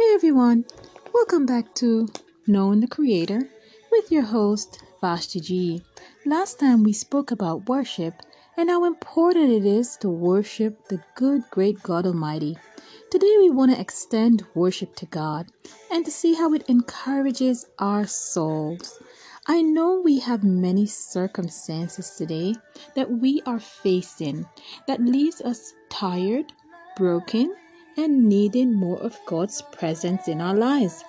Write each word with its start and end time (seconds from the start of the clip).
Hey 0.00 0.14
everyone, 0.14 0.64
welcome 1.12 1.44
back 1.44 1.74
to 1.74 2.08
Knowing 2.46 2.78
the 2.78 2.86
Creator 2.86 3.42
with 3.90 4.12
your 4.12 4.22
host 4.22 4.80
Vashti 5.00 5.40
G. 5.40 5.82
Last 6.24 6.60
time 6.60 6.84
we 6.84 6.92
spoke 6.92 7.32
about 7.32 7.68
worship 7.68 8.14
and 8.56 8.70
how 8.70 8.84
important 8.84 9.50
it 9.50 9.66
is 9.66 9.96
to 9.96 10.08
worship 10.08 10.86
the 10.86 11.02
good, 11.16 11.42
great 11.50 11.82
God 11.82 12.06
Almighty. 12.06 12.56
Today 13.10 13.34
we 13.38 13.50
want 13.50 13.72
to 13.72 13.80
extend 13.80 14.46
worship 14.54 14.94
to 14.96 15.06
God 15.06 15.48
and 15.90 16.04
to 16.04 16.12
see 16.12 16.32
how 16.32 16.54
it 16.54 16.68
encourages 16.68 17.66
our 17.80 18.06
souls. 18.06 19.02
I 19.48 19.62
know 19.62 20.00
we 20.00 20.20
have 20.20 20.44
many 20.44 20.86
circumstances 20.86 22.10
today 22.10 22.54
that 22.94 23.10
we 23.10 23.42
are 23.46 23.58
facing 23.58 24.46
that 24.86 25.00
leaves 25.00 25.40
us 25.40 25.74
tired, 25.90 26.52
broken, 26.96 27.52
and 27.98 28.28
needing 28.28 28.72
more 28.72 28.98
of 29.00 29.18
God's 29.26 29.60
presence 29.72 30.28
in 30.28 30.40
our 30.40 30.54
lives. 30.54 31.04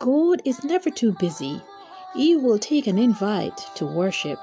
God 0.00 0.42
is 0.44 0.64
never 0.64 0.90
too 0.90 1.12
busy. 1.20 1.62
He 2.14 2.36
will 2.36 2.58
take 2.58 2.88
an 2.88 2.98
invite 2.98 3.56
to 3.76 3.86
worship. 3.86 4.40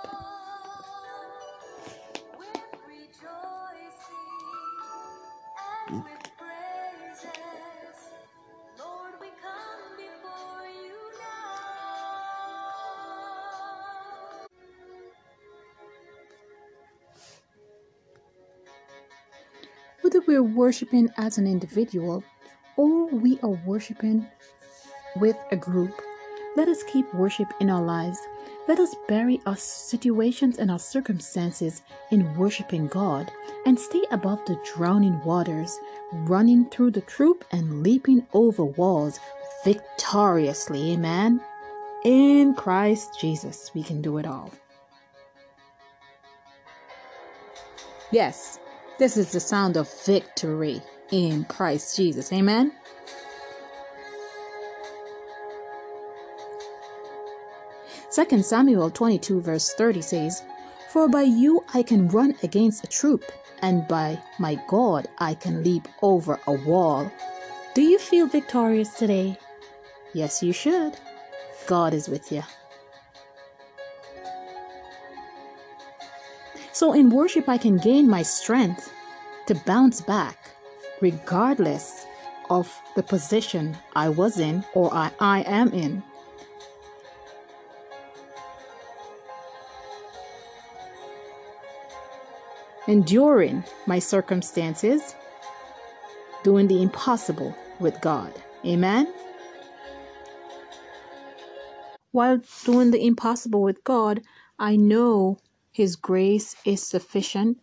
Whether 20.15 20.27
we're 20.27 20.43
worshiping 20.43 21.09
as 21.17 21.37
an 21.37 21.45
individual 21.45 22.23
or 22.77 23.07
we 23.07 23.37
are 23.43 23.59
worshiping 23.65 24.25
with 25.17 25.35
a 25.51 25.57
group, 25.57 26.01
let 26.55 26.69
us 26.69 26.83
keep 26.83 27.13
worship 27.13 27.51
in 27.59 27.69
our 27.69 27.81
lives. 27.81 28.17
Let 28.65 28.79
us 28.79 28.95
bury 29.09 29.41
our 29.45 29.57
situations 29.57 30.57
and 30.57 30.71
our 30.71 30.79
circumstances 30.79 31.81
in 32.11 32.33
worshiping 32.37 32.87
God 32.87 33.29
and 33.65 33.77
stay 33.77 34.03
above 34.11 34.39
the 34.45 34.57
drowning 34.73 35.21
waters, 35.25 35.77
running 36.13 36.69
through 36.69 36.91
the 36.91 37.01
troop 37.01 37.43
and 37.51 37.83
leaping 37.83 38.25
over 38.31 38.63
walls 38.63 39.19
victoriously. 39.65 40.93
Amen. 40.93 41.41
In 42.05 42.55
Christ 42.55 43.19
Jesus, 43.19 43.69
we 43.75 43.83
can 43.83 44.01
do 44.01 44.17
it 44.17 44.25
all. 44.25 44.49
Yes, 48.11 48.59
this 48.97 49.17
is 49.17 49.31
the 49.31 49.39
sound 49.39 49.77
of 49.77 49.91
victory 50.05 50.81
in 51.11 51.45
Christ 51.45 51.95
Jesus. 51.95 52.31
Amen. 52.31 52.71
Second 58.09 58.45
Samuel 58.45 58.89
22 58.89 59.41
verse 59.41 59.73
30 59.73 60.01
says, 60.01 60.43
For 60.89 61.09
by 61.09 61.23
you 61.23 61.65
I 61.73 61.83
can 61.83 62.07
run 62.07 62.35
against 62.43 62.85
a 62.85 62.87
troop, 62.87 63.25
and 63.61 63.85
by 63.87 64.17
my 64.39 64.57
God 64.69 65.07
I 65.17 65.33
can 65.33 65.63
leap 65.63 65.87
over 66.01 66.39
a 66.47 66.53
wall. 66.53 67.11
Do 67.73 67.81
you 67.81 67.99
feel 67.99 68.27
victorious 68.27 68.93
today? 68.93 69.37
Yes, 70.13 70.41
you 70.41 70.53
should. 70.53 70.97
God 71.67 71.93
is 71.93 72.07
with 72.07 72.31
you. 72.31 72.43
So 76.75 76.91
in 76.91 77.09
worship, 77.09 77.47
I 77.47 77.57
can 77.57 77.77
gain 77.77 78.09
my 78.09 78.21
strength 78.21 78.91
to 79.47 79.55
bounce 79.65 80.01
back, 80.01 80.51
regardless 80.99 82.05
of 82.49 82.69
the 82.97 83.01
position 83.01 83.77
I 83.95 84.09
was 84.09 84.39
in 84.39 84.65
or 84.73 84.93
I, 84.93 85.09
I 85.21 85.43
am 85.43 85.71
in. 85.71 86.03
Enduring 92.89 93.63
my 93.87 93.99
circumstances, 93.99 95.15
doing 96.43 96.67
the 96.67 96.81
impossible 96.81 97.55
with 97.79 98.01
God. 98.01 98.33
Amen. 98.65 99.13
While 102.11 102.41
doing 102.65 102.91
the 102.91 103.05
impossible 103.05 103.61
with 103.61 103.81
God, 103.85 104.23
I 104.59 104.75
know 104.75 105.39
his 105.75 105.97
grace 105.97 106.55
is 106.63 106.81
sufficient. 106.81 107.57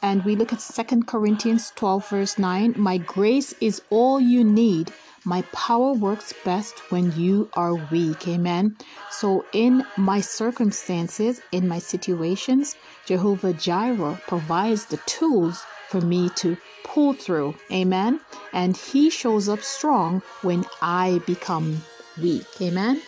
And 0.00 0.24
we 0.24 0.34
look 0.34 0.50
at 0.50 0.62
Second 0.62 1.06
Corinthians 1.06 1.74
12, 1.76 2.08
verse 2.08 2.38
9. 2.38 2.72
My 2.78 2.96
grace 2.96 3.52
is 3.60 3.82
all 3.90 4.18
you 4.18 4.42
need. 4.42 4.90
My 5.26 5.42
power 5.52 5.92
works 5.92 6.32
best 6.42 6.90
when 6.90 7.12
you 7.12 7.50
are 7.52 7.74
weak. 7.74 8.26
Amen. 8.26 8.78
So, 9.10 9.44
in 9.52 9.84
my 9.98 10.22
circumstances, 10.22 11.42
in 11.52 11.68
my 11.68 11.78
situations, 11.78 12.76
Jehovah 13.04 13.52
Jireh 13.52 14.18
provides 14.26 14.86
the 14.86 14.96
tools 15.04 15.62
for 15.90 16.00
me 16.00 16.30
to 16.36 16.56
pull 16.82 17.12
through. 17.12 17.56
Amen. 17.70 18.20
And 18.54 18.74
He 18.74 19.10
shows 19.10 19.50
up 19.50 19.60
strong 19.60 20.22
when 20.40 20.64
I 20.80 21.20
become 21.26 21.82
weak. 22.16 22.46
Amen. 22.62 23.02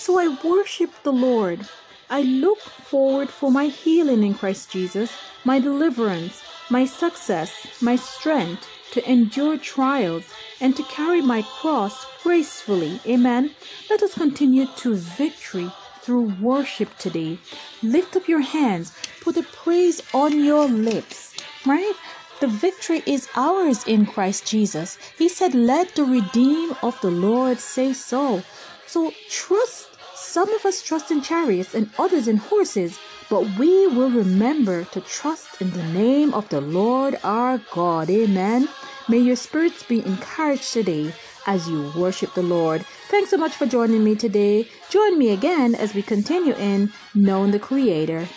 So 0.00 0.18
I 0.18 0.34
worship 0.42 0.90
the 1.02 1.12
Lord. 1.12 1.68
I 2.08 2.22
look 2.22 2.58
forward 2.60 3.28
for 3.28 3.52
my 3.52 3.66
healing 3.66 4.22
in 4.24 4.32
Christ 4.32 4.70
Jesus, 4.70 5.12
my 5.44 5.60
deliverance, 5.60 6.42
my 6.70 6.86
success, 6.86 7.52
my 7.82 7.96
strength 7.96 8.66
to 8.92 9.06
endure 9.08 9.58
trials 9.58 10.24
and 10.58 10.74
to 10.74 10.82
carry 10.84 11.20
my 11.20 11.42
cross 11.42 12.06
gracefully. 12.22 12.98
Amen. 13.06 13.50
Let 13.90 14.02
us 14.02 14.14
continue 14.14 14.64
to 14.78 14.94
victory 14.94 15.70
through 16.00 16.34
worship 16.40 16.96
today. 16.96 17.38
Lift 17.82 18.16
up 18.16 18.26
your 18.26 18.40
hands, 18.40 18.94
put 19.20 19.36
a 19.36 19.42
praise 19.42 20.00
on 20.14 20.42
your 20.42 20.66
lips, 20.66 21.34
right? 21.66 21.94
The 22.40 22.48
victory 22.48 23.02
is 23.04 23.28
ours 23.36 23.86
in 23.86 24.06
Christ 24.06 24.46
Jesus. 24.46 24.96
He 25.18 25.28
said, 25.28 25.54
Let 25.54 25.94
the 25.94 26.04
redeemed 26.04 26.78
of 26.82 26.98
the 27.02 27.10
Lord 27.10 27.60
say 27.60 27.92
so. 27.92 28.42
So 28.86 29.12
trust 29.28 29.89
some 30.20 30.52
of 30.52 30.64
us 30.64 30.82
trust 30.82 31.10
in 31.10 31.22
chariots 31.22 31.74
and 31.74 31.90
others 31.98 32.28
in 32.28 32.36
horses, 32.36 32.98
but 33.28 33.42
we 33.58 33.86
will 33.88 34.10
remember 34.10 34.84
to 34.84 35.00
trust 35.00 35.60
in 35.60 35.70
the 35.70 35.82
name 35.92 36.34
of 36.34 36.48
the 36.50 36.60
Lord 36.60 37.18
our 37.24 37.58
God. 37.72 38.10
Amen. 38.10 38.68
May 39.08 39.18
your 39.18 39.36
spirits 39.36 39.82
be 39.82 40.04
encouraged 40.04 40.72
today 40.72 41.12
as 41.46 41.68
you 41.68 41.90
worship 41.96 42.34
the 42.34 42.42
Lord. 42.42 42.84
Thanks 43.08 43.30
so 43.30 43.36
much 43.36 43.52
for 43.52 43.66
joining 43.66 44.04
me 44.04 44.14
today. 44.14 44.68
Join 44.88 45.18
me 45.18 45.30
again 45.30 45.74
as 45.74 45.94
we 45.94 46.02
continue 46.02 46.54
in 46.54 46.92
Knowing 47.14 47.50
the 47.50 47.58
Creator. 47.58 48.28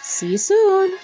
See 0.00 0.32
you 0.32 0.38
soon. 0.38 0.96